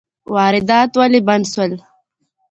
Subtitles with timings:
[0.33, 1.71] واردات ولي بند سول؟